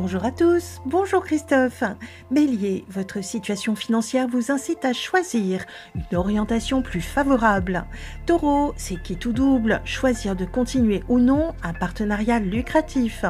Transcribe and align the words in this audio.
Bonjour 0.00 0.24
à 0.24 0.30
tous, 0.30 0.80
bonjour 0.86 1.24
Christophe. 1.24 1.82
Bélier, 2.30 2.84
votre 2.88 3.20
situation 3.20 3.74
financière 3.74 4.28
vous 4.28 4.52
incite 4.52 4.84
à 4.84 4.92
choisir 4.92 5.64
une 5.96 6.16
orientation 6.16 6.82
plus 6.82 7.00
favorable. 7.00 7.84
Taureau, 8.24 8.74
c'est 8.76 9.02
qui 9.02 9.16
tout 9.16 9.32
double, 9.32 9.80
choisir 9.84 10.36
de 10.36 10.44
continuer 10.44 11.02
ou 11.08 11.18
non 11.18 11.52
un 11.64 11.72
partenariat 11.72 12.38
lucratif. 12.38 13.24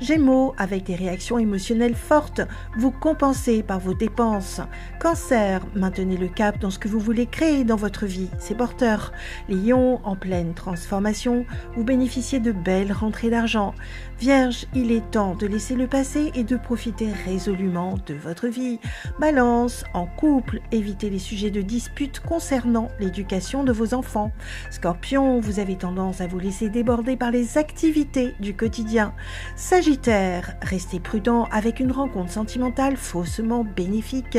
Gémeaux, 0.00 0.54
avec 0.56 0.84
des 0.84 0.94
réactions 0.94 1.38
émotionnelles 1.38 1.94
fortes, 1.94 2.40
vous 2.78 2.92
compensez 2.92 3.62
par 3.62 3.78
vos 3.78 3.92
dépenses. 3.92 4.62
Cancer, 4.98 5.60
maintenez 5.74 6.16
le 6.16 6.28
cap 6.28 6.58
dans 6.58 6.70
ce 6.70 6.78
que 6.78 6.88
vous 6.88 6.98
voulez 6.98 7.26
créer 7.26 7.62
dans 7.62 7.76
votre 7.76 8.06
vie, 8.06 8.30
c'est 8.38 8.56
porteur. 8.56 9.12
Lion, 9.50 10.00
en 10.02 10.16
pleine 10.16 10.54
transformation, 10.54 11.44
vous 11.74 11.84
bénéficiez 11.84 12.40
de 12.40 12.52
belles 12.52 12.92
rentrées 12.92 13.28
d'argent. 13.28 13.74
Vierge, 14.18 14.64
il 14.74 14.92
est 14.92 15.10
temps 15.10 15.34
de 15.34 15.46
laisser 15.46 15.74
le 15.74 15.86
passé 15.86 16.05
et 16.14 16.44
de 16.44 16.56
profiter 16.56 17.10
résolument 17.24 17.96
de 18.06 18.14
votre 18.14 18.46
vie. 18.46 18.78
Balance, 19.18 19.84
en 19.92 20.06
couple, 20.06 20.60
évitez 20.70 21.10
les 21.10 21.18
sujets 21.18 21.50
de 21.50 21.62
dispute 21.62 22.20
concernant 22.20 22.90
l'éducation 23.00 23.64
de 23.64 23.72
vos 23.72 23.92
enfants. 23.92 24.30
Scorpion, 24.70 25.40
vous 25.40 25.58
avez 25.58 25.74
tendance 25.76 26.20
à 26.20 26.28
vous 26.28 26.38
laisser 26.38 26.68
déborder 26.68 27.16
par 27.16 27.32
les 27.32 27.58
activités 27.58 28.34
du 28.38 28.54
quotidien. 28.54 29.14
Sagittaire, 29.56 30.56
restez 30.62 31.00
prudent 31.00 31.48
avec 31.50 31.80
une 31.80 31.90
rencontre 31.90 32.30
sentimentale 32.30 32.96
faussement 32.96 33.64
bénéfique. 33.64 34.38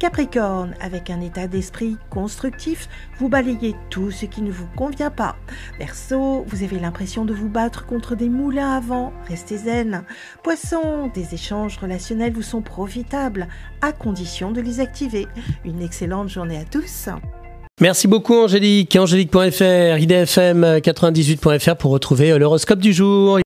Capricorne, 0.00 0.74
avec 0.80 1.10
un 1.10 1.20
état 1.20 1.46
d'esprit 1.46 1.96
constructif, 2.10 2.88
vous 3.18 3.28
balayez 3.28 3.76
tout 3.88 4.10
ce 4.10 4.26
qui 4.26 4.42
ne 4.42 4.50
vous 4.50 4.68
convient 4.74 5.10
pas. 5.10 5.36
Verseau, 5.78 6.44
vous 6.48 6.64
avez 6.64 6.80
l'impression 6.80 7.24
de 7.24 7.34
vous 7.34 7.48
battre 7.48 7.86
contre 7.86 8.16
des 8.16 8.28
moulins 8.28 8.72
à 8.76 8.80
vent, 8.80 9.12
restez 9.28 9.58
zen. 9.58 10.02
Poisson, 10.42 11.03
des 11.08 11.34
échanges 11.34 11.78
relationnels 11.78 12.32
vous 12.32 12.42
sont 12.42 12.62
profitables, 12.62 13.48
à 13.80 13.92
condition 13.92 14.52
de 14.52 14.60
les 14.60 14.80
activer. 14.80 15.26
Une 15.64 15.82
excellente 15.82 16.28
journée 16.28 16.58
à 16.58 16.64
tous. 16.64 17.08
Merci 17.80 18.06
beaucoup 18.06 18.34
Angélique, 18.34 18.94
angélique.fr, 18.94 19.98
idfm98.fr 19.98 21.74
pour 21.74 21.90
retrouver 21.90 22.38
l'horoscope 22.38 22.78
du 22.78 22.92
jour. 22.92 23.40